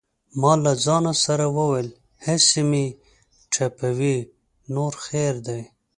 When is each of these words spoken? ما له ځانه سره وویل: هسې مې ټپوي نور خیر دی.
ما 0.39 0.53
له 0.65 0.73
ځانه 0.85 1.13
سره 1.25 1.45
وویل: 1.57 1.89
هسې 2.25 2.61
مې 2.69 2.85
ټپوي 3.53 4.17
نور 4.75 4.93
خیر 5.05 5.35
دی. 5.47 5.61